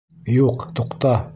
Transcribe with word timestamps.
Юҡ, 0.37 0.65
туҡта!.. 0.79 1.17